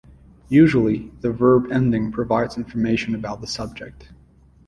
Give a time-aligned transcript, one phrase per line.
[0.49, 4.09] Usually, the verb ending provides information about the subject.